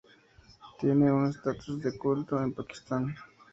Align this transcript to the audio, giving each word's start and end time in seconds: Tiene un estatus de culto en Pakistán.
Tiene 0.79 1.11
un 1.11 1.27
estatus 1.27 1.79
de 1.79 1.95
culto 1.95 2.41
en 2.41 2.53
Pakistán. 2.53 3.13